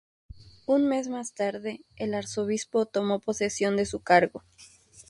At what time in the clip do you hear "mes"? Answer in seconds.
0.87-1.09